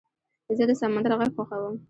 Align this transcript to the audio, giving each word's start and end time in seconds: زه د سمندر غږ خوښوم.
زه 0.57 0.63
د 0.69 0.71
سمندر 0.81 1.11
غږ 1.19 1.31
خوښوم. 1.35 1.75